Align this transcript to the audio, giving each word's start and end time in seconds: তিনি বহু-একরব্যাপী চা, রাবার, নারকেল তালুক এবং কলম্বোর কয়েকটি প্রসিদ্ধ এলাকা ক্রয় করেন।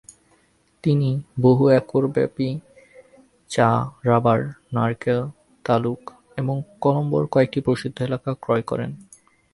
তিনি 0.83 1.09
বহু-একরব্যাপী 1.41 2.49
চা, 3.49 3.69
রাবার, 4.05 4.41
নারকেল 4.73 5.19
তালুক 5.65 6.01
এবং 6.37 6.55
কলম্বোর 6.81 7.23
কয়েকটি 7.31 7.59
প্রসিদ্ধ 7.61 7.97
এলাকা 8.01 8.29
ক্রয় 8.33 8.61
করেন। 8.61 8.91